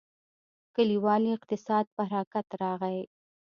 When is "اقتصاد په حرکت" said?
1.37-2.47